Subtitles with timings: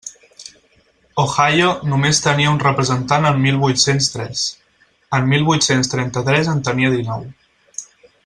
[1.23, 4.47] Ohio només tenia un representant en mil vuit-cents tres;
[5.19, 7.29] en mil vuit-cents trenta-tres en tenia dinou.